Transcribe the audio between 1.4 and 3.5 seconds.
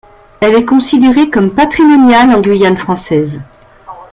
patrimoniale en Guyane française.